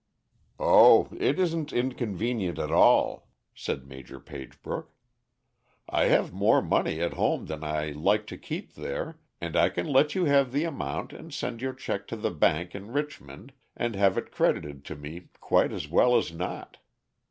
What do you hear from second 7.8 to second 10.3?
like to keep there, and I can let you